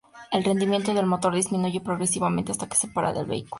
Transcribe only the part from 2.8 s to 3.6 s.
para el vehículo.